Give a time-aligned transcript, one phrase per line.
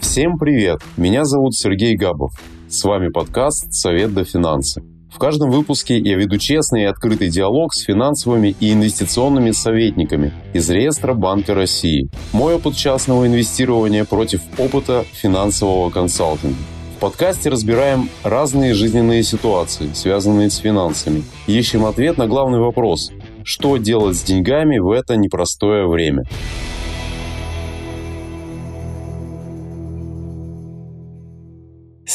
[0.00, 0.80] Всем привет!
[0.96, 2.32] Меня зовут Сергей Габов.
[2.68, 4.82] С вами подкаст «Совет до финансы».
[5.12, 10.68] В каждом выпуске я веду честный и открытый диалог с финансовыми и инвестиционными советниками из
[10.68, 12.08] реестра Банка России.
[12.32, 16.56] Мой опыт частного инвестирования против опыта финансового консалтинга.
[16.96, 21.24] В подкасте разбираем разные жизненные ситуации, связанные с финансами.
[21.46, 23.10] Ищем ответ на главный вопрос–
[23.48, 26.24] что делать с деньгами в это непростое время?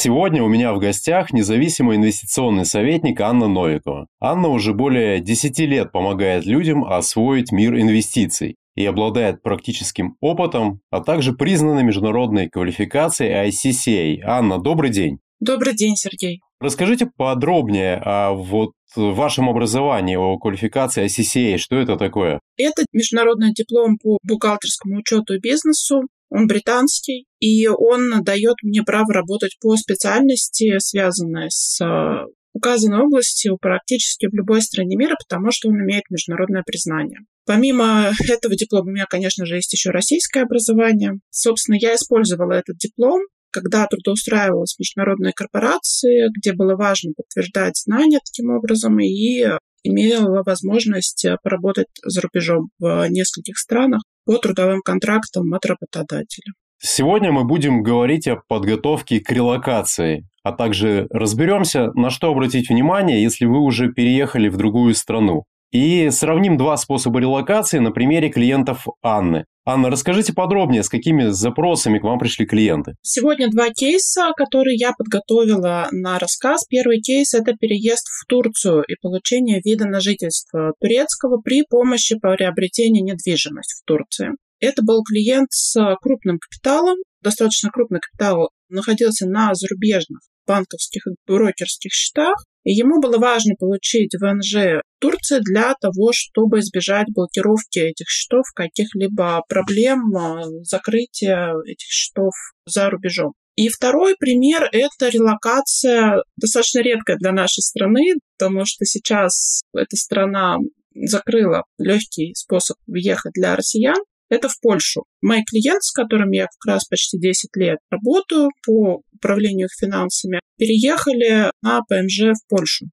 [0.04, 4.08] Сегодня у меня в гостях независимый инвестиционный советник Анна Новикова.
[4.20, 11.02] Анна уже более 10 лет помогает людям освоить мир инвестиций и обладает практическим опытом, а
[11.02, 14.24] также признанной международной квалификацией ICCA.
[14.26, 15.20] Анна, добрый день.
[15.40, 16.42] Добрый день, Сергей.
[16.60, 21.60] Расскажите подробнее о вот вашем образовании, о квалификации ICCA.
[21.60, 22.40] Что это такое?
[22.58, 26.08] Это международный диплом по бухгалтерскому учету и бизнесу.
[26.32, 33.58] Он британский, и он дает мне право работать по специальности, связанной с э, указанной областью
[33.62, 37.20] практически в любой стране мира, потому что он имеет международное признание.
[37.46, 41.20] Помимо этого диплома у меня, конечно же, есть еще российское образование.
[41.30, 43.22] Собственно, я использовала этот диплом
[43.54, 49.46] когда трудоустраивалась в международные корпорации, где было важно подтверждать знания таким образом, и
[49.84, 56.54] имела возможность поработать за рубежом в нескольких странах по трудовым контрактам от работодателя.
[56.84, 63.22] Сегодня мы будем говорить о подготовке к релокации, а также разберемся, на что обратить внимание,
[63.22, 65.44] если вы уже переехали в другую страну.
[65.72, 69.46] И сравним два способа релокации на примере клиентов Анны.
[69.64, 72.96] Анна, расскажите подробнее, с какими запросами к вам пришли клиенты?
[73.04, 76.66] Сегодня два кейса, которые я подготовила на рассказ.
[76.68, 82.36] Первый кейс– это переезд в Турцию и получение вида на жительство турецкого при помощи по
[82.36, 84.32] приобретения недвижимости в Турции.
[84.60, 91.92] Это был клиент с крупным капиталом, достаточно крупный капитал находился на зарубежных банковских и брокерских
[91.94, 98.46] счетах, и ему было важно получить ВНЖ Турции для того, чтобы избежать блокировки этих счетов,
[98.56, 102.34] каких-либо проблем а, закрытия этих счетов
[102.66, 103.34] за рубежом.
[103.56, 110.58] И второй пример– это релокация, достаточно редкая для нашей страны, потому что сейчас эта страна
[110.94, 113.98] закрыла легкий способ въехать для россиян
[114.32, 115.04] это в Польшу.
[115.22, 120.40] Мои клиенты, с которыми я как раз почти 10 лет работаю по управлению их финансами,
[120.58, 122.86] переехали на ПМЖ в Польшу.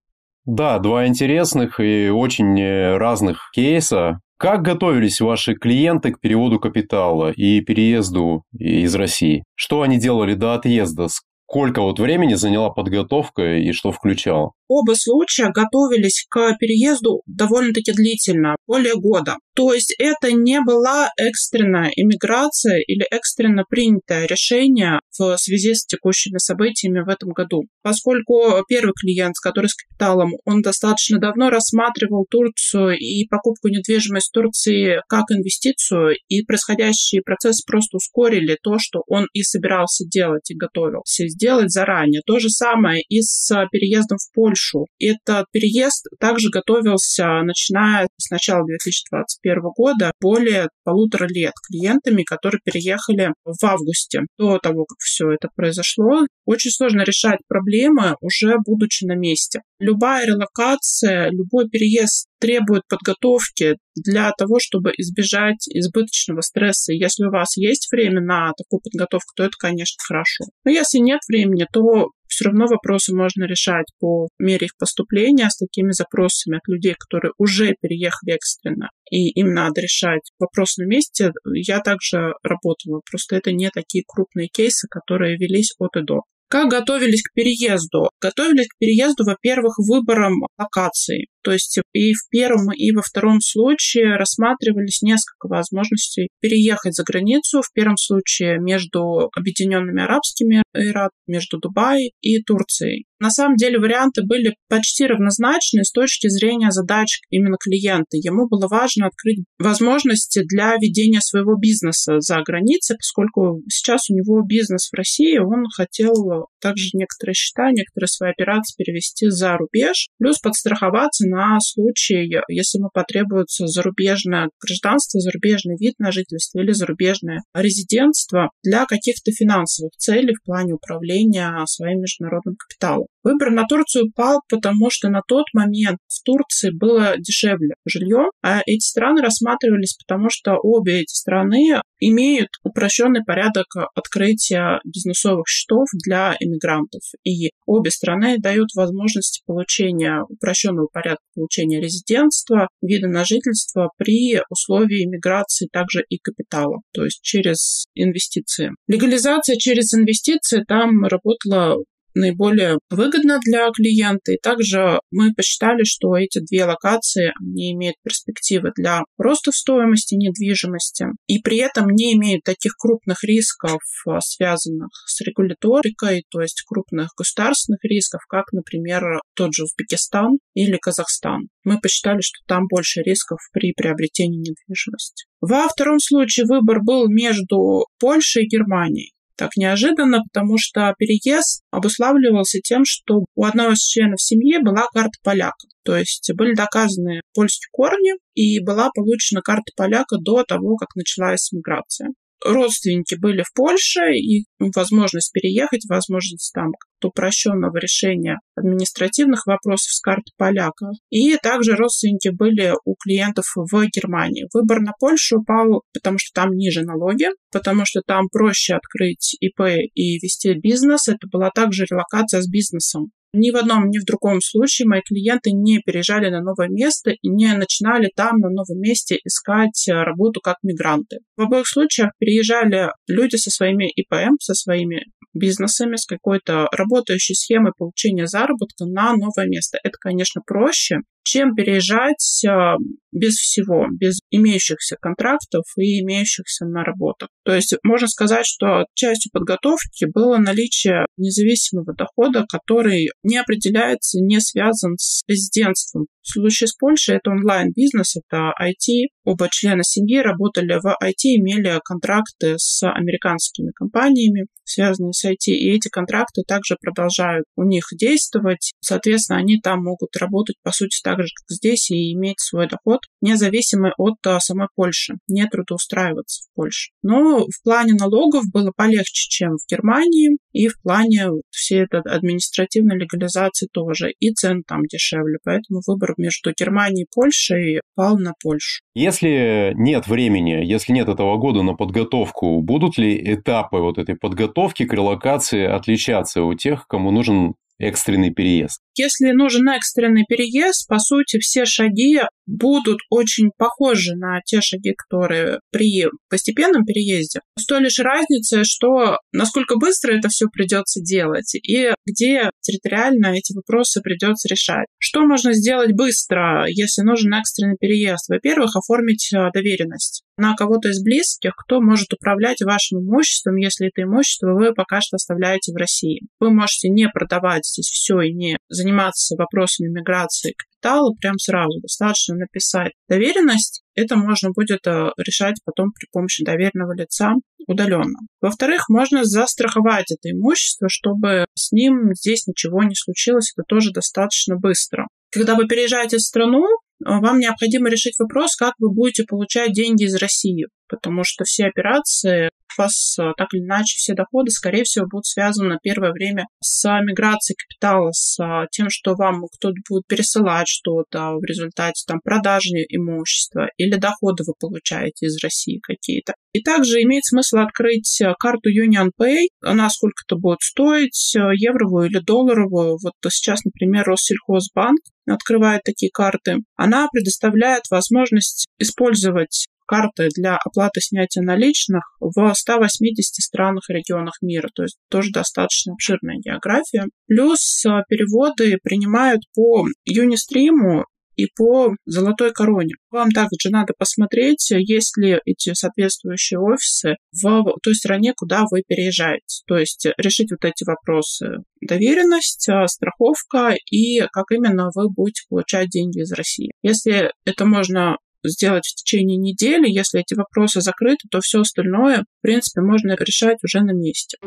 [0.45, 4.19] Да, два интересных и очень э, разных кейса.
[4.37, 9.43] Как готовились ваши клиенты к переводу капитала и переезду из России?
[9.55, 11.07] Что они делали до отъезда?
[11.09, 14.53] Сколько вот времени заняла подготовка и что включал?
[14.69, 19.37] Оба случая готовились к переезду довольно-таки длительно, более года.
[19.55, 26.37] То есть это не была экстренная иммиграция или экстренно принятое решение в связи с текущими
[26.37, 27.63] событиями в этом году.
[27.81, 35.01] Поскольку первый клиент, который с капиталом, он достаточно давно рассматривал Турцию и покупку недвижимости Турции
[35.09, 41.27] как инвестицию, и происходящие процессы просто ускорили то, что он и собирался делать и готовился
[41.27, 42.21] сделать заранее.
[42.25, 44.85] То же самое и с переездом в Польшу Польшу.
[44.99, 53.33] Этот переезд также готовился, начиная с начала 2021 года, более полутора лет клиентами, которые переехали
[53.43, 56.25] в августе, до того, как все это произошло.
[56.45, 59.61] Очень сложно решать проблемы, уже будучи на месте.
[59.79, 66.93] Любая релокация, любой переезд требует подготовки для того, чтобы избежать избыточного стресса.
[66.93, 70.45] Если у вас есть время на такую подготовку, то это, конечно, хорошо.
[70.65, 72.09] Но если нет времени, то
[72.39, 77.33] все равно вопросы можно решать по мере их поступления с такими запросами от людей, которые
[77.37, 81.33] уже переехали экстренно, и им надо решать вопрос на месте.
[81.53, 86.21] Я также работала, просто это не такие крупные кейсы, которые велись от и до.
[86.47, 88.09] Как готовились к переезду?
[88.21, 91.27] Готовились к переезду, во-первых, выбором локации.
[91.49, 97.63] То есть и в первом, и во втором случае рассматривались несколько возможностей переехать за границу.
[97.63, 103.05] В первом случае между Объединенными Арабскими Эмиратами, между Дубай и Турцией.
[103.19, 108.15] На самом деле варианты были почти равнозначны с точки зрения задач именно клиента.
[108.15, 114.41] Ему было важно открыть возможности для ведения своего бизнеса за границей, поскольку сейчас у него
[114.43, 120.39] бизнес в России, он хотел также некоторые счета, некоторые свои операции перевести за рубеж, плюс
[120.39, 128.49] подстраховаться на случай, если ему потребуется зарубежное гражданство, зарубежный вид на жительство или зарубежное резидентство
[128.63, 133.07] для каких-то финансовых целей в плане управления своим международным капиталом.
[133.23, 138.61] Выбор на Турцию пал, потому что на тот момент в Турции было дешевле жилье, а
[138.65, 146.35] эти страны рассматривались, потому что обе эти страны имеют упрощенный порядок открытия бизнесовых счетов для
[146.39, 147.01] иммигрантов.
[147.25, 155.03] И обе страны дают возможность получения упрощенного порядка получения резидентства, вида на жительство при условии
[155.03, 158.71] иммиграции также и капитала, то есть через инвестиции.
[158.87, 161.77] Легализация через инвестиции там работала
[162.13, 164.31] наиболее выгодно для клиента.
[164.31, 171.05] И также мы посчитали, что эти две локации не имеют перспективы для роста стоимости недвижимости
[171.27, 177.09] и при этом не имеют таких крупных рисков, а, связанных с регуляторикой, то есть крупных
[177.17, 181.49] государственных рисков, как, например, тот же Узбекистан или Казахстан.
[181.63, 185.25] Мы посчитали, что там больше рисков при приобретении недвижимости.
[185.41, 192.59] Во втором случае выбор был между Польшей и Германией так неожиданно, потому что переезд обуславливался
[192.59, 195.67] тем, что у одного из членов семьи была карта поляка.
[195.83, 201.51] То есть были доказаны польские корни, и была получена карта поляка до того, как началась
[201.53, 202.09] миграция
[202.43, 206.71] родственники были в Польше, и возможность переехать, возможность там
[207.03, 210.87] упрощенного решения административных вопросов с карты поляка.
[211.09, 214.47] И также родственники были у клиентов в Германии.
[214.53, 219.61] Выбор на Польшу упал, потому что там ниже налоги, потому что там проще открыть ИП
[219.93, 221.07] и вести бизнес.
[221.07, 223.11] Это была также релокация с бизнесом.
[223.33, 227.29] Ни в одном, ни в другом случае мои клиенты не переезжали на новое место и
[227.29, 231.19] не начинали там на новом месте искать э, работу как мигранты.
[231.37, 235.05] В обоих случаях переезжали люди со своими ИПМ, со своими
[235.35, 239.77] бизнесами, с какой-то работающей схемой получения заработка на новое место.
[239.83, 242.75] Это, конечно, проще, чем переезжать э,
[243.11, 247.29] без всего, без имеющихся контрактов и имеющихся наработок.
[247.43, 254.39] То есть можно сказать, что частью подготовки было наличие независимого дохода, который не определяется, не
[254.39, 256.07] связан с резидентством.
[256.29, 259.07] В случае с Польшей это онлайн-бизнес, это IT.
[259.23, 265.71] Оба члена семьи работали в IT, имели контракты с американскими компаниями, связанные с IT, и
[265.71, 268.73] эти контракты также продолжают у них действовать.
[268.79, 272.99] Соответственно, они там могут работать, по сути, так же, как здесь, и иметь свой доход,
[273.21, 276.91] независимый от а, самой Польши, не трудоустраиваться в Польше.
[277.01, 282.97] Но в плане налогов было полегче, чем в Германии, и в плане всей этой административной
[282.97, 288.81] легализации тоже, и цен там дешевле, поэтому выбор между Германией и Польшей пал на Польшу.
[288.93, 294.85] Если нет времени, если нет этого года на подготовку, будут ли этапы вот этой подготовки
[294.85, 298.79] к релокации отличаться у тех, кому нужен экстренный переезд?
[298.95, 305.59] Если нужен экстренный переезд, по сути, все шаги будут очень похожи на те шаги, которые
[305.71, 307.41] при постепенном переезде.
[307.57, 313.53] С той лишь разницей, что насколько быстро это все придется делать и где территориально эти
[313.53, 314.87] вопросы придется решать.
[314.97, 318.27] Что можно сделать быстро, если нужен экстренный переезд?
[318.29, 324.03] Во-первых, оформить э, доверенность на кого-то из близких, кто может управлять вашим имуществом, если это
[324.03, 326.21] имущество вы пока что оставляете в России.
[326.39, 331.79] Вы можете не продавать здесь все и не заниматься вопросами миграции капитала прям сразу.
[331.81, 333.83] Достаточно написать доверенность.
[333.95, 337.33] Это можно будет э, решать потом при помощи доверенного лица
[337.67, 338.19] удаленно.
[338.41, 343.51] Во-вторых, можно застраховать это имущество, чтобы с ним здесь ничего не случилось.
[343.55, 345.07] Это тоже достаточно быстро.
[345.31, 346.65] Когда вы переезжаете в страну,
[347.03, 352.49] вам необходимо решить вопрос, как вы будете получать деньги из России, потому что все операции,
[352.79, 357.57] вас а, так или иначе все доходы, скорее всего, будут связаны первое время с миграцией
[357.57, 363.67] капитала, с а, тем, что вам кто-то будет пересылать что-то в результате там, продажи имущества
[363.77, 366.33] или доходы вы получаете из России какие-то.
[366.53, 369.49] И также имеет смысл открыть карту Union Pay.
[369.61, 372.97] Она сколько-то будет стоить, евровую или долларовую.
[373.03, 381.41] Вот сейчас, например, Россельхозбанк открывает такие карты, она предоставляет возможность использовать карты для оплаты снятия
[381.41, 387.05] наличных в 180 странах и регионах мира, то есть тоже достаточно обширная география.
[387.27, 391.05] Плюс э, переводы принимают по Юнистриму
[391.39, 392.95] и по золотой короне.
[393.11, 399.63] Вам также надо посмотреть, есть ли эти соответствующие офисы в той стране, куда вы переезжаете.
[399.65, 401.63] То есть решить вот эти вопросы.
[401.81, 406.71] Доверенность, а, страховка и как именно вы будете получать деньги из России.
[406.83, 409.89] Если это можно сделать в течение недели.
[409.89, 414.37] Если эти вопросы закрыты, то все остальное, в принципе, можно решать уже на месте.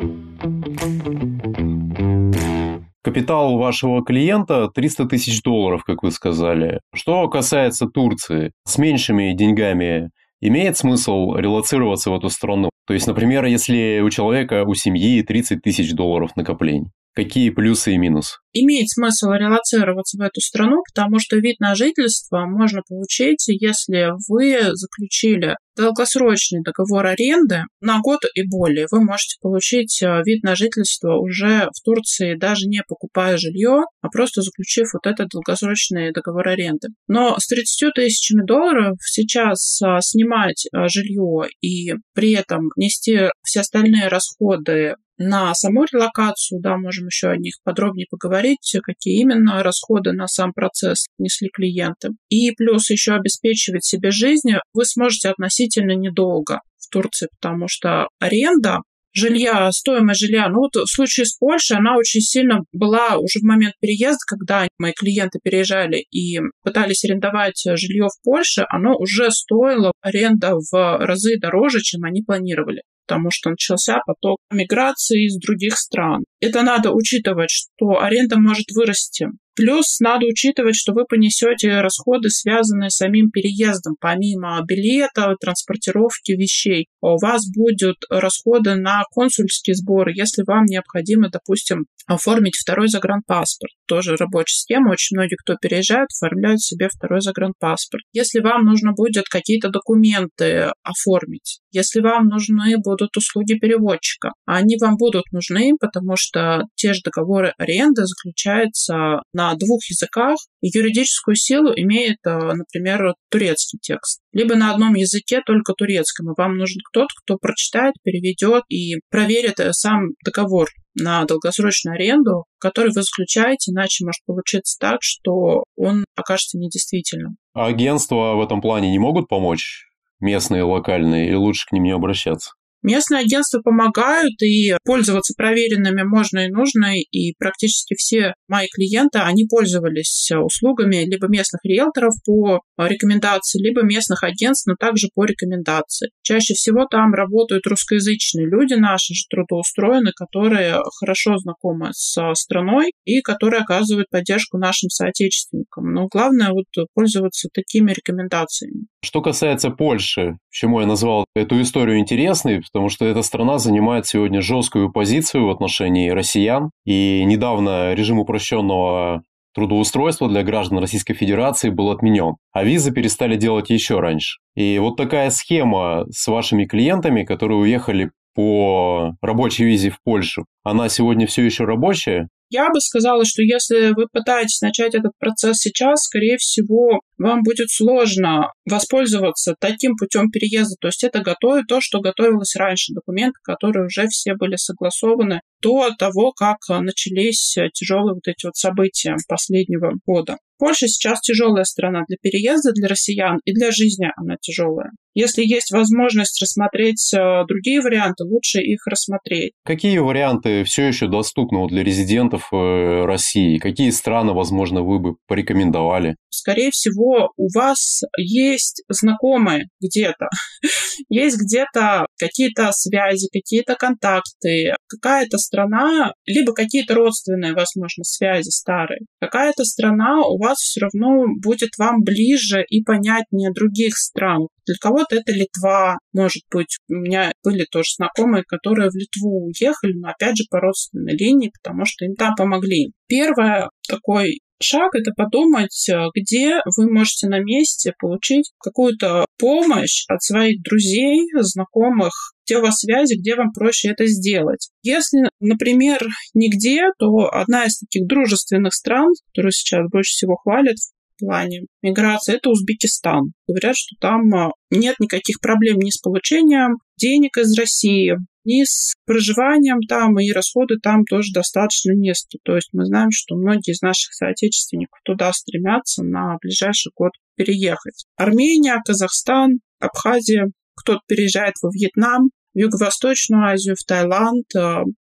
[3.03, 6.79] Капитал вашего клиента 300 тысяч долларов, как вы сказали.
[6.95, 10.09] Что касается Турции, с меньшими деньгами
[10.39, 12.69] имеет смысл релацироваться в эту страну?
[12.87, 16.91] То есть, например, если у человека, у семьи 30 тысяч долларов накоплений.
[17.15, 18.37] Какие плюсы и минусы?
[18.53, 24.75] Имеет смысл релацироваться в эту страну, потому что вид на жительство можно получить, если вы
[24.75, 28.87] заключили долгосрочный договор аренды на год и более.
[28.91, 34.09] Вы можете получить э, вид на жительство уже в Турции, даже не покупая жилье, а
[34.09, 36.89] просто заключив вот этот долгосрочный договор аренды.
[37.07, 43.61] Но с 30 тысячами долларов сейчас э, снимать э, жилье и при этом нести все
[43.61, 50.11] остальные расходы на саму релокацию, да, можем еще о них подробнее поговорить, какие именно расходы
[50.11, 52.09] на сам процесс несли клиенты.
[52.29, 58.79] И плюс еще обеспечивать себе жизнь вы сможете относительно недолго в Турции, потому что аренда
[59.13, 63.43] жилья, стоимость жилья, ну вот в случае с Польшей она очень сильно была уже в
[63.43, 69.93] момент переезда, когда мои клиенты переезжали и пытались арендовать жилье в Польше, оно уже стоило
[70.01, 76.23] аренда в разы дороже, чем они планировали потому что начался поток миграции из других стран.
[76.39, 79.27] Это надо учитывать, что аренда может вырасти.
[79.55, 86.87] Плюс надо учитывать, что вы понесете расходы, связанные с самим переездом, помимо билета, транспортировки вещей.
[87.01, 93.71] У вас будут расходы на консульские сборы, если вам необходимо, допустим, оформить второй загранпаспорт.
[93.87, 94.91] Тоже рабочая схема.
[94.91, 98.03] Очень многие, кто переезжает, оформляют себе второй загранпаспорт.
[98.11, 104.97] Если вам нужно будет какие-то документы оформить, если вам нужны будут услуги переводчика, они вам
[104.97, 111.71] будут нужны, потому что те же договоры аренды заключаются на двух языках, и юридическую силу
[111.75, 114.21] имеет, э, например, турецкий текст.
[114.31, 119.59] Либо на одном языке, только турецком, и вам нужен кто-то, кто прочитает, переведет и проверит
[119.59, 126.05] э, сам договор на долгосрочную аренду, который вы заключаете, иначе может получиться так, что он
[126.15, 127.37] окажется недействительным.
[127.53, 129.85] А агентства в этом плане не могут помочь?
[130.19, 132.51] Местные, локальные, или лучше к ним не обращаться?
[132.83, 139.45] Местные агентства помогают, и пользоваться проверенными можно и нужно, и практически все мои клиенты, они
[139.49, 146.09] пользовались услугами либо местных риэлторов по рекомендации, либо местных агентств, но также по рекомендации.
[146.21, 153.61] Чаще всего там работают русскоязычные люди наши трудоустроены, которые хорошо знакомы с страной и которые
[153.61, 155.93] оказывают поддержку нашим соотечественникам.
[155.93, 158.87] Но главное вот пользоваться такими рекомендациями.
[159.03, 164.41] Что касается Польши, почему я назвал эту историю интересной, потому что эта страна занимает сегодня
[164.41, 166.71] жесткую позицию в отношении россиян.
[166.85, 169.21] И недавно режим упрощенного
[169.53, 174.39] трудоустройства для граждан Российской Федерации был отменен, а визы перестали делать еще раньше.
[174.55, 180.89] И вот такая схема с вашими клиентами, которые уехали по рабочей визе в Польшу, она
[180.89, 182.29] сегодня все еще рабочая?
[182.53, 187.71] Я бы сказала, что если вы пытаетесь начать этот процесс сейчас, скорее всего, вам будет
[187.71, 190.75] сложно воспользоваться таким путем переезда.
[190.79, 195.89] То есть это готовит то, что готовилось раньше, документы, которые уже все были согласованы до
[195.97, 200.37] того, как начались тяжелые вот эти вот события последнего года.
[200.59, 204.91] Польша сейчас тяжелая страна для переезда, для россиян и для жизни она тяжелая.
[205.13, 209.53] Если есть возможность рассмотреть э, другие варианты, лучше их рассмотреть.
[209.63, 213.59] Какие варианты все еще доступны для резидентов э, России?
[213.59, 216.15] Какие страны, возможно, вы бы порекомендовали?
[216.29, 220.29] Скорее всего, у вас есть знакомые где-то,
[221.09, 229.01] есть где-то какие-то связи, какие-то контакты, какая-то страна, либо какие-то родственные, возможно, связи старые.
[229.19, 234.47] Какая-то страна у вас все равно будет вам ближе и понятнее других стран.
[234.65, 236.77] Для кого-то это Литва, может быть.
[236.87, 241.51] У меня были тоже знакомые, которые в Литву уехали, но опять же по родственной линии,
[241.61, 242.93] потому что им там помогли.
[243.07, 250.21] Первое такой шаг— это подумать, э, где вы можете на месте получить какую-то помощь от
[250.21, 252.13] своих друзей, знакомых,
[252.45, 254.69] где у вас связи, где вам проще это сделать.
[254.81, 255.99] Если, например,
[256.33, 262.35] нигде, то одна из таких дружественных стран, которую сейчас больше всего хвалят в плане миграции,
[262.35, 263.33] это Узбекистан.
[263.47, 268.93] Говорят, что там э, нет никаких проблем ни с получением денег из России, ни с
[269.05, 272.39] проживанием там, и расходы там тоже достаточно низкие.
[272.43, 278.05] То есть мы знаем, что многие из наших соотечественников туда стремятся на ближайший год переехать.
[278.15, 284.45] Армения, Казахстан, Абхазия, кто-то переезжает во Вьетнам, в Юго-Восточную Азию, в Таиланд.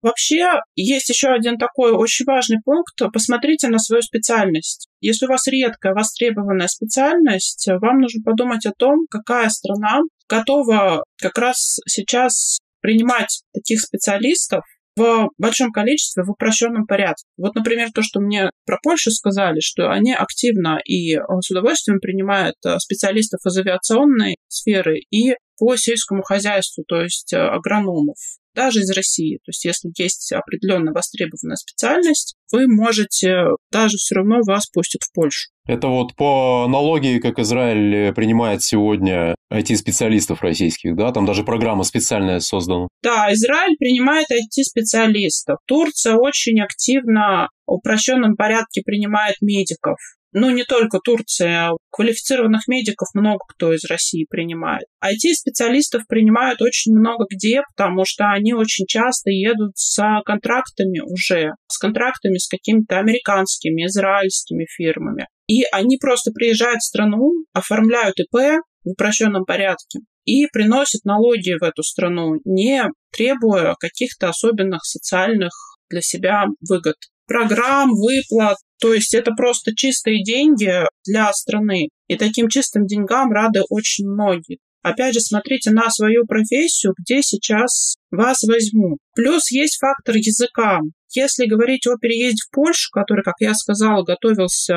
[0.03, 2.93] Вообще, есть еще один такой очень важный пункт.
[3.12, 4.88] Посмотрите на свою специальность.
[5.01, 11.38] Если у вас редкая востребованная специальность, вам нужно подумать о том, какая страна готова как
[11.39, 14.63] раз сейчас принимать таких специалистов
[15.00, 17.24] в большом количестве в упрощенном порядке.
[17.38, 22.00] Вот, например, то, что мне про Польшу сказали, что они активно и э, с удовольствием
[22.00, 28.17] принимают э, специалистов из авиационной сферы и по сельскому хозяйству, то есть э, агрономов.
[28.55, 29.38] даже из России.
[29.45, 35.13] То есть если есть определенно востребованная специальность, вы можете, даже все равно вас пустят в
[35.13, 35.50] Польшу.
[35.70, 41.12] Это вот по аналогии, как Израиль принимает сегодня IT-специалистов российских, да?
[41.12, 42.88] Там даже программа специальная создана.
[43.04, 45.60] Да, Израиль принимает IT-специалистов.
[45.68, 49.98] Турция очень активно в упрощенном порядке принимает медиков.
[50.32, 54.86] Ну, не только Турция, квалифицированных медиков много кто из России принимает.
[55.06, 61.78] IT-специалистов принимают очень много где, потому что они очень часто едут с контрактами уже, с
[61.78, 65.28] контрактами с какими-то американскими, израильскими фирмами.
[65.50, 71.63] И они просто приезжают в страну, оформляют ИП в упрощенном порядке и приносят налоги в
[71.63, 75.51] эту страну, не требуя каких-то особенных социальных
[75.89, 78.58] для себя выгод программ, выплат.
[78.79, 80.72] То есть это просто чистые деньги
[81.03, 81.89] для страны.
[82.08, 84.60] И таким чистым деньгам рады очень многие.
[84.84, 89.00] Опять же, смотрите на свою профессию, где сейчас вас возьмут.
[89.15, 90.79] Плюс есть фактор языка.
[91.16, 94.75] Если говорить о переезде в Польшу, который, как я сказала, готовился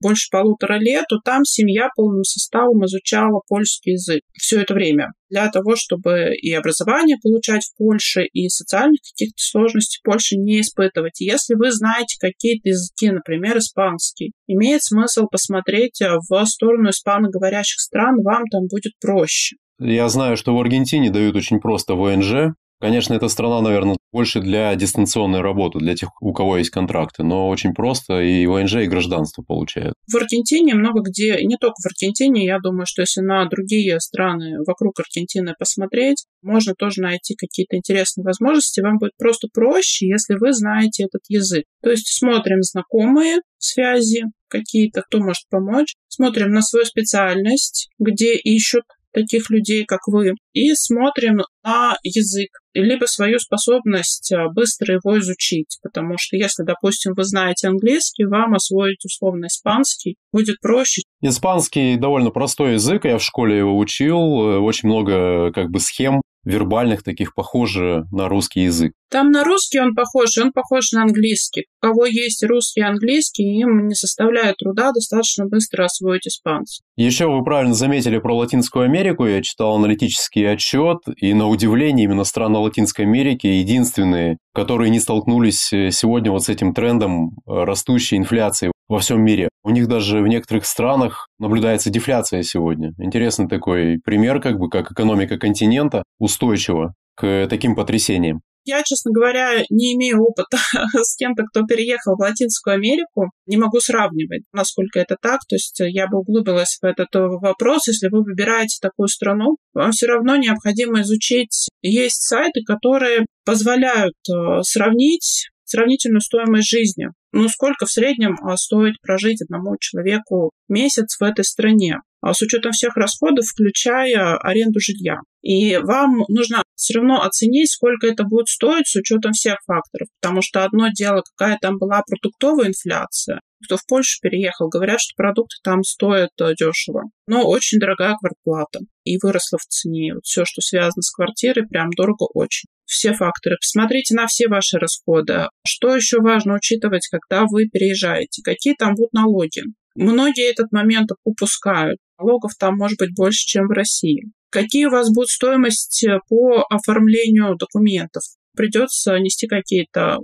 [0.00, 5.48] больше полутора лет, то там семья полным составом изучала польский язык все это время для
[5.48, 11.20] того, чтобы и образование получать в Польше, и социальных каких-то сложностей в Польше не испытывать.
[11.20, 18.44] Если вы знаете какие-то языки, например, испанский, имеет смысл посмотреть в сторону испаноговорящих стран, вам
[18.50, 19.56] там будет проще.
[19.78, 24.74] Я знаю, что в Аргентине дают очень просто ВНЖ, Конечно, эта страна, наверное, больше для
[24.74, 29.44] дистанционной работы, для тех, у кого есть контракты, но очень просто и ВНЖ, и гражданство
[29.44, 29.94] получают.
[30.10, 34.56] В Аргентине много где, не только в Аргентине, я думаю, что если на другие страны
[34.66, 38.80] вокруг Аргентины посмотреть, можно тоже найти какие-то интересные возможности.
[38.80, 41.62] Вам будет просто проще, если вы знаете этот язык.
[41.84, 45.94] То есть смотрим знакомые связи какие-то, кто может помочь.
[46.08, 52.48] Смотрим на свою специальность, где ищут таких людей, как вы, и смотрим на язык,
[52.80, 58.54] либо свою способность а, быстро его изучить, потому что если, допустим, вы знаете английский, вам
[58.54, 61.02] освоить условно испанский будет проще.
[61.20, 66.22] Испанский довольно простой язык, я в школе его учил, э, очень много как бы схем
[66.44, 68.92] вербальных таких похоже на русский язык.
[69.10, 71.66] Там на русский он похож, он похож на английский.
[71.82, 76.82] У кого есть русский и английский, им не составляет труда достаточно быстро освоить испанский.
[76.96, 79.26] Еще вы правильно заметили про Латинскую Америку.
[79.26, 85.72] Я читал аналитический отчет, и на удивление именно страны Латинской Америки единственные, которые не столкнулись
[85.72, 89.48] э, сегодня вот с этим трендом э, растущей инфляции во всем мире.
[89.62, 92.92] У них даже в некоторых странах наблюдается дефляция сегодня.
[92.98, 98.40] Интересный такой пример, как бы, как экономика континента устойчива к таким потрясениям.
[98.64, 100.56] Я, честно говоря, не имею опыта
[101.02, 103.30] с кем-то, кто переехал в Латинскую Америку.
[103.46, 105.40] Не могу сравнивать, насколько это так.
[105.48, 107.88] То есть я бы углубилась в этот вопрос.
[107.88, 111.68] Если вы выбираете такую страну, вам все равно необходимо изучить.
[111.82, 117.08] Есть сайты, которые позволяют э, сравнить сравнительную стоимость жизни.
[117.32, 122.00] Ну, сколько в среднем а, стоит прожить одному человеку месяц в этой стране?
[122.20, 125.16] А, с учетом всех расходов, включая аренду жилья.
[125.40, 130.08] И вам нужно все равно оценить, сколько это будет стоить с учетом всех факторов.
[130.20, 133.40] Потому что одно дело, какая там была продуктовая инфляция.
[133.64, 137.04] Кто в Польшу переехал, говорят, что продукты там стоят э, дешево.
[137.26, 138.80] Но очень дорогая квартплата.
[139.04, 140.14] И выросла в цене.
[140.14, 144.78] Вот все, что связано с квартирой, прям дорого очень все факторы, посмотрите на все ваши
[144.78, 145.48] расходы.
[145.66, 148.42] Что еще важно учитывать, когда вы переезжаете?
[148.42, 149.62] Какие там будут налоги?
[149.94, 151.98] Многие этот момент упускают.
[152.18, 154.24] Налогов там может быть больше, чем в России.
[154.50, 158.22] Какие у вас будут стоимости по оформлению документов?
[158.54, 160.18] Придется нести какие-то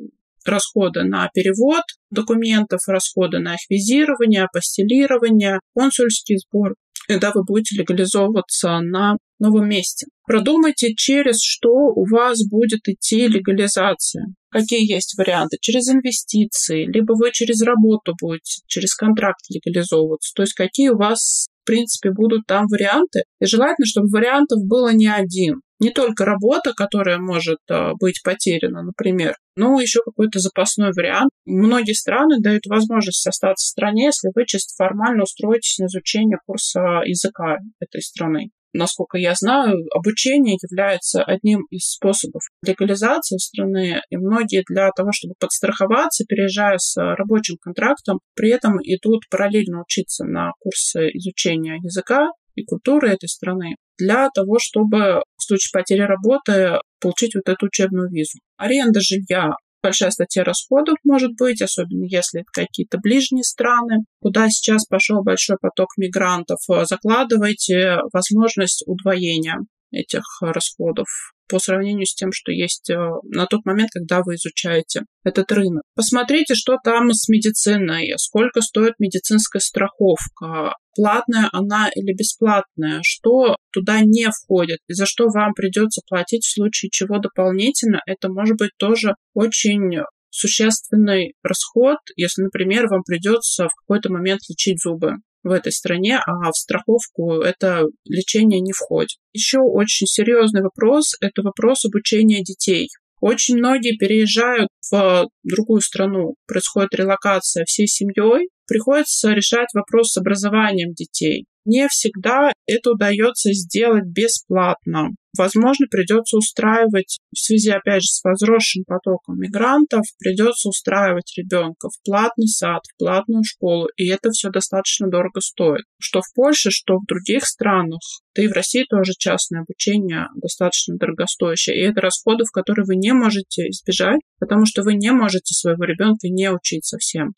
[0.45, 6.75] расходы на перевод документов, расходы на их визирование, апостилирование, консульский сбор
[7.09, 10.07] когда вы будете легализовываться на новом месте.
[10.27, 14.27] Продумайте, через что у вас будет идти легализация.
[14.51, 15.59] Какие есть варианты?
[15.61, 20.33] Через инвестиции, либо вы через работу будете, через контракт легализовываться.
[20.35, 23.25] То есть какие у вас, в принципе, будут там варианты.
[23.41, 28.83] И желательно, чтобы вариантов было не один не только работа, которая может а, быть потеряна,
[28.83, 31.31] например, но еще какой-то запасной вариант.
[31.47, 37.03] Многие страны дают возможность остаться в стране, если вы чисто формально устроитесь на изучение курса
[37.05, 38.51] языка этой страны.
[38.73, 45.35] Насколько я знаю, обучение является одним из способов легализации страны, и многие для того, чтобы
[45.39, 52.65] подстраховаться, переезжая с рабочим контрактом, при этом идут параллельно учиться на курсы изучения языка и
[52.65, 58.39] культуры этой страны для того, чтобы в случае потери работы получить вот эту учебную визу.
[58.57, 64.87] Аренда жилья большая статья расходов может быть, особенно если это какие-то ближние страны, куда сейчас
[64.87, 66.59] пошел большой поток мигрантов.
[66.85, 69.59] Закладывайте возможность удвоения
[69.91, 71.07] этих расходов
[71.49, 75.83] по сравнению с тем, что есть э, на тот момент, когда вы изучаете этот рынок.
[75.95, 84.01] Посмотрите, что там с медициной, сколько стоит медицинская страховка, платная она или бесплатная, что туда
[84.01, 88.01] не входит и за что вам придется платить в случае чего дополнительно.
[88.05, 94.83] Это может быть тоже очень существенный расход, если, например, вам придется в какой-то момент лечить
[94.83, 95.13] зубы
[95.45, 99.19] в этой стране, а в страховку это лечение не входит.
[99.33, 102.89] Еще очень серьезный вопрос– это вопрос обучения детей.
[103.21, 110.93] Очень многие переезжают в другую страну, происходит релокация всей семьей, приходится решать вопрос с образованием
[110.93, 111.47] детей.
[111.69, 115.11] Не всегда это удается сделать бесплатно.
[115.37, 122.03] Возможно, придется устраивать, в связи, опять же, с возросшим потоком мигрантов, придется устраивать ребенка в
[122.03, 125.85] платный сад, в платную школу, и это все достаточно дорого стоит.
[126.01, 128.01] Что в Польше, что в других странах,
[128.35, 132.97] да и в России тоже частное обучение достаточно дорогостоящее, и это расходы, в которые вы
[132.97, 137.35] не можете избежать, потому что вы не можете своего ребенка не учить совсем.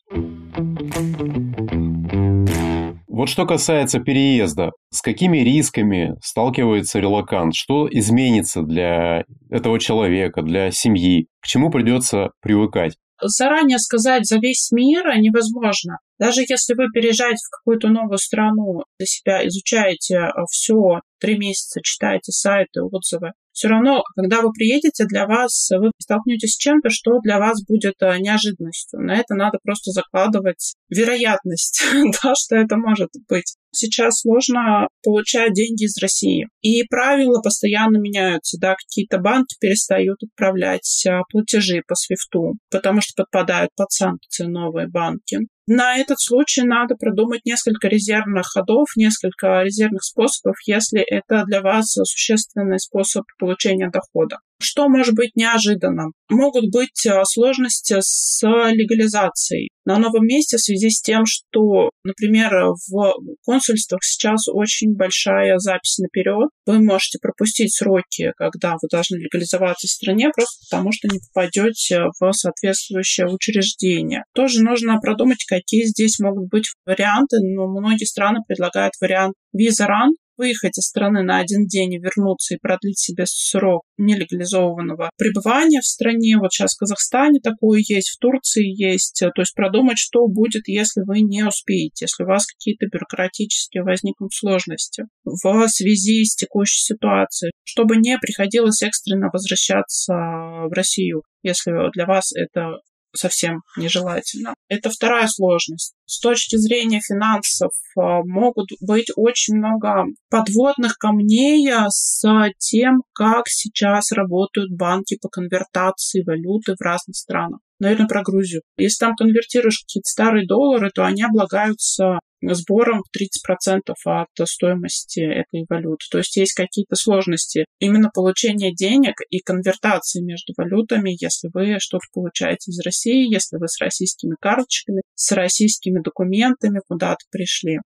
[3.11, 7.53] Вот что касается переезда, с какими рисками сталкивается релакант?
[7.53, 11.27] Что изменится для этого человека, для семьи?
[11.41, 12.95] К чему придется привыкать?
[13.21, 15.97] Заранее сказать за весь мир невозможно.
[16.19, 21.81] Даже если вы переезжаете в какую-то новую страну, для себя изучаете э, все, три месяца
[21.83, 27.19] читаете сайты, отзывы, все равно, когда вы приедете, для вас вы столкнетесь с чем-то, что
[27.19, 28.99] для вас будет э, неожиданностью.
[28.99, 31.83] На это надо просто закладывать вероятность,
[32.23, 33.55] да, что это может быть.
[33.71, 36.47] Сейчас сложно получать деньги из России.
[36.61, 38.57] И правила постоянно меняются.
[38.59, 44.87] Да, какие-то банки перестают отправлять э, платежи по свифту, потому что подпадают под санкции новые
[44.87, 45.39] банки.
[45.67, 51.93] На этот случай надо продумать несколько резервных ходов, несколько резервных способов, если это для вас
[51.93, 54.39] существенный способ получения дохода.
[54.61, 56.13] Что может быть неожиданным?
[56.29, 62.51] Могут быть э, сложности с легализацией на новом месте в связи с тем, что, например,
[62.87, 66.49] в консульствах сейчас очень большая запись наперед.
[66.65, 72.03] Вы можете пропустить сроки, когда вы должны легализоваться в стране, просто потому что не попадете
[72.19, 74.23] в соответствующее учреждение.
[74.33, 80.11] Тоже нужно продумать, какие здесь могут быть варианты, но многие страны предлагают вариант виза ран,
[80.41, 85.85] выехать из страны на один день и вернуться и продлить себе срок нелегализованного пребывания в
[85.85, 86.37] стране.
[86.39, 89.19] Вот сейчас в Казахстане такое есть, в Турции есть.
[89.19, 94.33] То есть продумать, что будет, если вы не успеете, если у вас какие-то бюрократические возникнут
[94.33, 102.05] сложности в связи с текущей ситуацией, чтобы не приходилось экстренно возвращаться в Россию, если для
[102.07, 102.79] вас это
[103.13, 104.53] совсем нежелательно.
[104.67, 105.93] Это вторая сложность.
[106.05, 112.23] С точки зрения финансов а, могут быть очень много подводных камней а, с
[112.57, 117.59] тем, как сейчас работают банки по конвертации валюты в разных странах.
[117.79, 118.61] Наверное, про Грузию.
[118.77, 126.05] Если там конвертируешь какие-то старые доллары, то они облагаются сбором 30% от стоимости этой валюты.
[126.11, 132.05] То есть есть какие-то сложности именно получения денег и конвертации между валютами, если вы что-то
[132.13, 137.79] получаете из России, если вы с российскими карточками, с российскими документами куда-то пришли.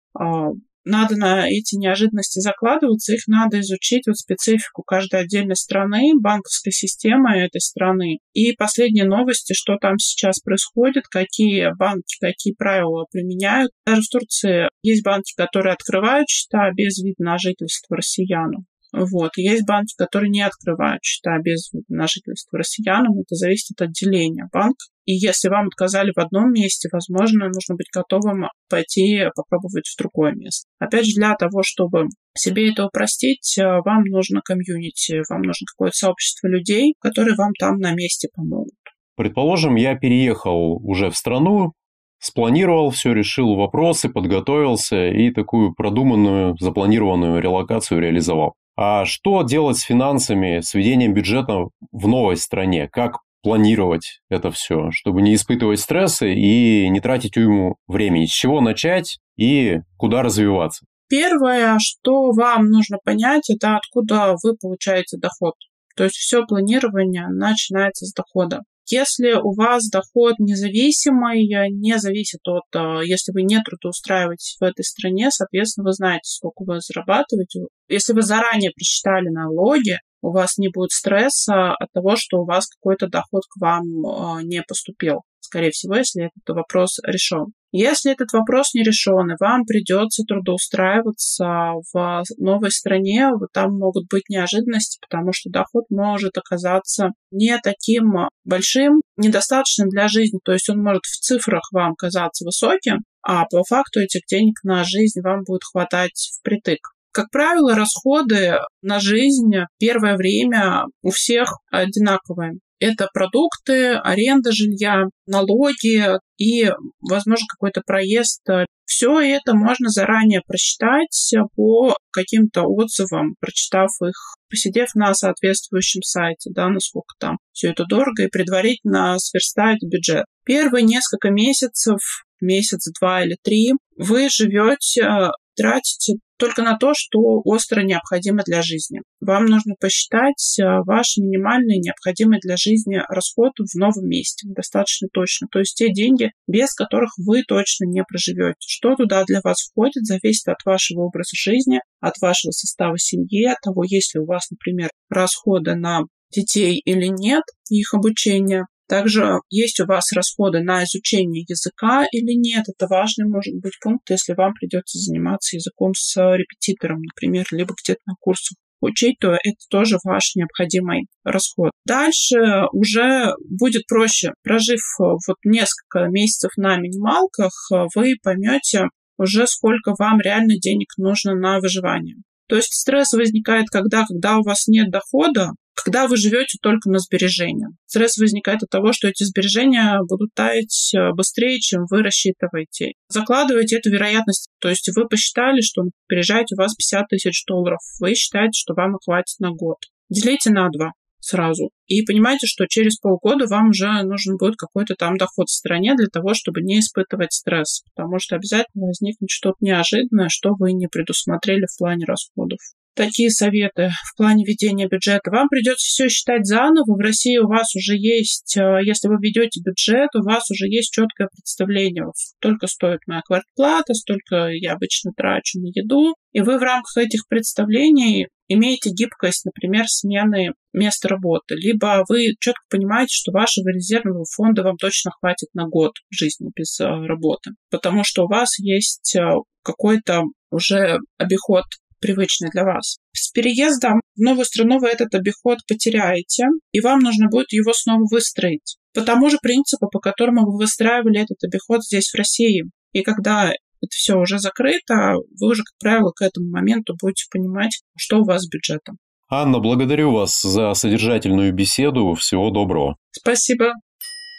[0.85, 7.39] Надо на эти неожиданности закладываться, их надо изучить, вот специфику каждой отдельной страны, банковской системы
[7.39, 8.19] этой страны.
[8.35, 13.73] И последние новости, что там сейчас происходит, какие банки, какие правила применяют.
[13.87, 18.67] Даже в Турции есть банки, которые открывают счета без вида на жительство россиянам.
[18.97, 19.33] Вот.
[19.37, 23.19] есть банки, которые не открывают счета без на жительство россиянам.
[23.19, 24.85] Это зависит от отделения банка.
[25.05, 30.33] И если вам отказали в одном месте, возможно, нужно быть готовым пойти попробовать в другое
[30.33, 30.67] место.
[30.79, 35.97] Опять же, для того, чтобы себе это упростить, э, вам нужно комьюнити, вам нужно какое-то
[35.97, 38.73] сообщество людей, которые вам там на месте помогут.
[39.17, 41.73] Предположим, я переехал уже в страну,
[42.19, 48.55] спланировал все, решил вопросы, подготовился и такую продуманную, запланированную релокацию реализовал.
[48.77, 52.89] А что делать с финансами, с ведением бюджета в новой стране?
[52.91, 58.25] Как планировать это все, чтобы не испытывать стрессы и не тратить уйму времени.
[58.25, 60.87] С чего начать и куда развиваться?
[61.09, 65.55] Первое, что вам нужно понять, это откуда вы получаете доход.
[65.95, 68.63] То есть все планирование начинается с дохода.
[68.91, 74.85] Если у вас доход независимый, не зависит от, э, если вы не трудоустраиваетесь в этой
[74.85, 77.61] стране, соответственно, вы знаете, сколько вы зарабатываете.
[77.89, 82.67] Если вы заранее просчитали налоги, у вас не будет стресса от того, что у вас
[82.67, 85.23] какой-то доход к вам э, не поступил.
[85.41, 87.53] Скорее всего, если этот вопрос решен.
[87.77, 94.29] Если этот вопрос не решен, и вам придется трудоустраиваться в новой стране, там могут быть
[94.29, 100.39] неожиданности, потому что доход может оказаться не таким большим, недостаточным для жизни.
[100.45, 104.85] То есть он может в цифрах вам казаться высоким, а по факту этих денег на
[104.85, 106.79] жизнь вам будет хватать впритык.
[107.11, 112.53] Как правило, расходы на жизнь первое время у всех одинаковые.
[112.79, 118.43] Это продукты, аренда жилья, налоги и, возможно, какой-то проезд.
[118.85, 126.69] Все это можно заранее просчитать по каким-то отзывам, прочитав их, посидев на соответствующем сайте, да,
[126.69, 130.27] насколько там все это дорого, и предварительно сверстать бюджет.
[130.45, 131.99] Первые несколько месяцев,
[132.41, 139.01] месяц, два или три, вы живете тратите только на то, что остро необходимо для жизни.
[139.21, 145.47] Вам нужно посчитать э, ваш минимальный необходимый для жизни расход в новом месте достаточно точно.
[145.51, 148.57] То есть те деньги, без которых вы точно не проживете.
[148.61, 153.61] Что туда для вас входит, зависит от вашего образа жизни, от вашего состава семьи, от
[153.63, 156.03] того, есть ли у вас, например, расходы на
[156.35, 158.65] детей или нет, их обучение,
[158.95, 162.67] также есть у вас расходы на изучение языка или нет.
[162.69, 167.99] Это важный может быть пункт, если вам придется заниматься языком с репетитором, например, либо где-то
[168.07, 171.73] на курсах учить, то это тоже ваш необходимый расход.
[171.85, 174.33] Дальше уже будет проще.
[174.45, 177.53] Прожив вот несколько месяцев на минималках,
[177.97, 182.15] вы поймете уже сколько вам реально денег нужно на выживание.
[182.47, 186.99] То есть стресс возникает когда, когда у вас нет дохода, когда вы живете только на
[186.99, 187.69] сбережения.
[187.87, 192.93] Стресс возникает от того, что эти сбережения будут таять э, быстрее, чем вы рассчитываете.
[193.09, 194.49] Закладываете эту вероятность.
[194.61, 197.81] То есть вы посчитали, что переезжаете у вас 50 тысяч долларов.
[198.01, 199.79] Вы считаете, что вам хватит на год.
[200.09, 201.71] Делите на два сразу.
[201.87, 206.07] И понимаете, что через полгода вам уже нужен будет какой-то там доход в стране для
[206.07, 211.67] того, чтобы не испытывать стресс, потому что обязательно возникнет что-то неожиданное, что вы не предусмотрели
[211.67, 212.59] в плане расходов
[212.95, 215.31] такие советы в плане ведения бюджета.
[215.31, 216.95] Вам придется все считать заново.
[216.95, 220.93] В России у вас уже есть, э, если вы ведете бюджет, у вас уже есть
[220.93, 222.07] четкое представление.
[222.15, 226.15] Столько стоит моя квартплата, столько я обычно трачу на еду.
[226.33, 232.63] И вы в рамках этих представлений имеете гибкость, например, смены места работы, либо вы четко
[232.69, 238.03] понимаете, что вашего резервного фонда вам точно хватит на год жизни без э, работы, потому
[238.05, 239.23] что у вас есть э,
[239.63, 241.65] какой-то уже обиход
[242.05, 242.99] привычный для вас.
[243.13, 248.05] С переездом в новую страну вы этот обиход потеряете, и вам нужно будет его снова
[248.11, 248.77] выстроить.
[248.93, 252.65] По тому же принципу, по которому вы выстраивали этот обиход здесь, в России.
[252.93, 257.81] И когда это все уже закрыто, вы уже, как правило, к этому моменту будете понимать,
[257.97, 258.99] что у вас с бюджетом.
[259.31, 262.15] Анна, благодарю вас за содержательную беседу.
[262.15, 262.97] Всего доброго.
[263.13, 263.73] Спасибо.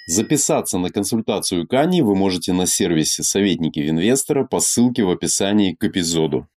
[0.08, 5.74] Записаться на консультацию к Анне вы можете на сервисе «Советники Инвестора» по ссылке в описании
[5.74, 6.48] к эпизоду.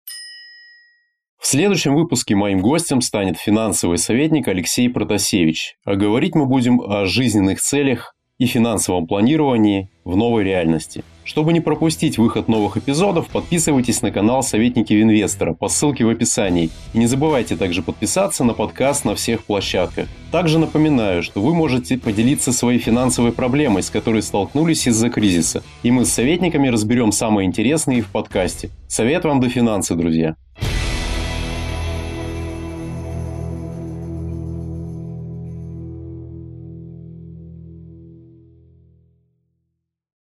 [1.40, 7.06] В следующем выпуске моим гостем станет финансовый советник Алексей Протасевич, а говорить мы будем о
[7.06, 11.04] жизненных целях и финансовом планировании в новой реальности.
[11.22, 16.70] Чтобы не пропустить выход новых эпизодов, подписывайтесь на канал «Советники инвестора» по ссылке в описании.
[16.92, 20.08] И не забывайте также подписаться на подкаст на всех площадках.
[20.32, 25.62] Также напоминаю, что вы можете поделиться своей финансовой проблемой, с которой столкнулись из-за кризиса.
[25.82, 28.70] И мы с советниками разберем самые интересные в подкасте.
[28.88, 30.36] Совет вам до финансы, друзья!